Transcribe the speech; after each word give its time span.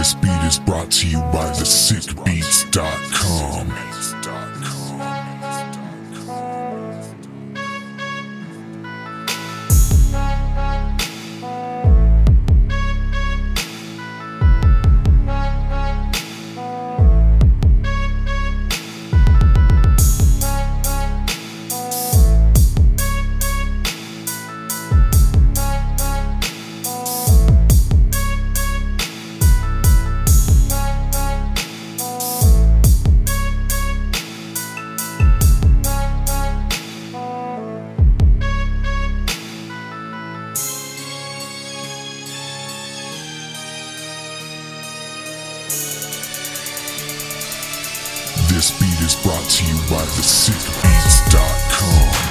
This 0.00 0.14
beat 0.14 0.42
is 0.44 0.58
brought 0.58 0.90
to 0.92 1.06
you 1.06 1.18
by 1.30 1.50
thesickbeats.com. 1.50 4.39
This 48.60 48.76
beat 48.78 49.00
is 49.00 49.14
brought 49.14 49.48
to 49.48 49.64
you 49.64 49.76
by 49.88 50.04
thesickbeats.com. 50.04 52.29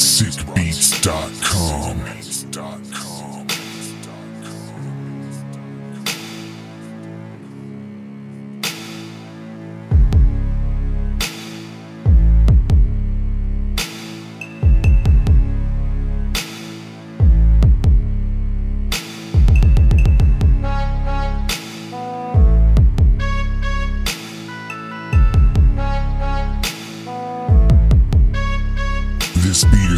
you 0.00 0.49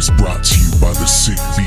is 0.03 0.09
brought 0.17 0.43
to 0.43 0.59
you 0.59 0.71
by 0.81 0.91
the 0.91 1.05
thesickbeats.com. 1.05 1.62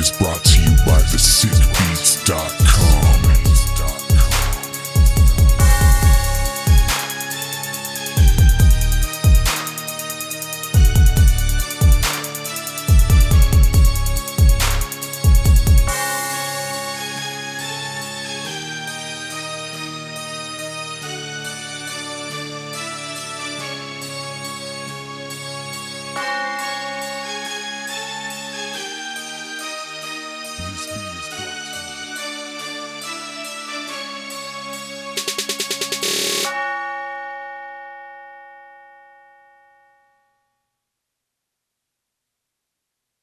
is 0.00 0.10
brought 0.12 0.42
to 0.42 0.58
you 0.62 0.70
by 0.86 0.98
the 1.12 1.18
Sick 1.18 1.50
Beats. 1.50 2.09